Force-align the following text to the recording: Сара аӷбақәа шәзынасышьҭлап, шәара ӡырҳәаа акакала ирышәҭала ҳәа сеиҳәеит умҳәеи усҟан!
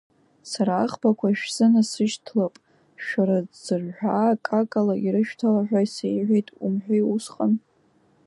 Сара 0.51 0.73
аӷбақәа 0.85 1.27
шәзынасышьҭлап, 1.39 2.55
шәара 3.05 3.37
ӡырҳәаа 3.63 4.29
акакала 4.33 4.95
ирышәҭала 5.05 5.61
ҳәа 5.67 5.81
сеиҳәеит 5.93 6.47
умҳәеи 6.65 7.03
усҟан! 7.13 7.53